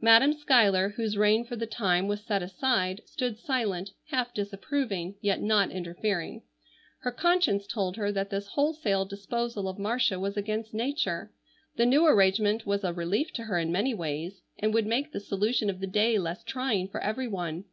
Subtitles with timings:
[0.00, 5.42] Madam Schuyler, whose reign for the time was set aside, stood silent, half disapproving, yet
[5.42, 6.42] not interfering.
[7.00, 11.32] Her conscience told her that this wholesale disposal of Marcia was against nature.
[11.74, 15.18] The new arrangement was a relief to her in many ways, and would make the
[15.18, 17.64] solution of the day less trying for every one.